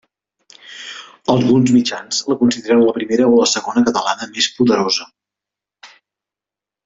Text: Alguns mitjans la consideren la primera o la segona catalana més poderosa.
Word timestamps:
Alguns 1.33 1.73
mitjans 1.75 2.21
la 2.31 2.37
consideren 2.39 2.81
la 2.87 2.95
primera 2.97 3.27
o 3.35 3.35
la 3.41 3.47
segona 3.53 3.83
catalana 3.91 4.29
més 4.31 4.47
poderosa. 4.57 5.09